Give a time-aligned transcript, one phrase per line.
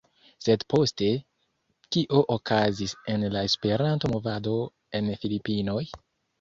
[0.43, 1.09] Sed poste,
[1.97, 4.59] kio okazis en la Esperanto-Movado
[5.03, 5.83] en Filipinoj?